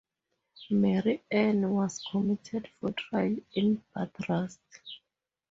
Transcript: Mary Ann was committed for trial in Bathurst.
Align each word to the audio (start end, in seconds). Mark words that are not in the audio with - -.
Mary 0.71 1.23
Ann 1.31 1.69
was 1.75 2.03
committed 2.09 2.67
for 2.79 2.89
trial 2.91 3.35
in 3.53 3.83
Bathurst. 3.93 4.59